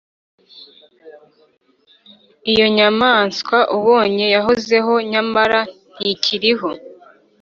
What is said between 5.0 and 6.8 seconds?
nyamara ntikiriho,